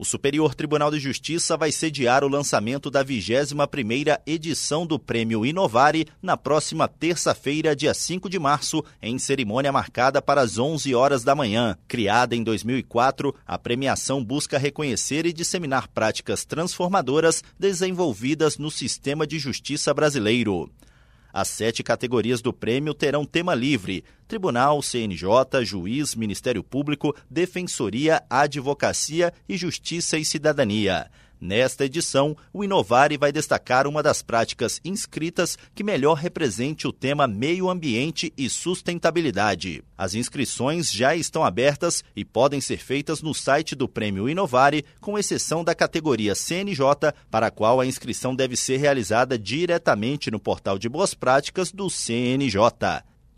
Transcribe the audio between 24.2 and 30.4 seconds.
Tribunal, CNJ, Juiz, Ministério Público, Defensoria, Advocacia e Justiça e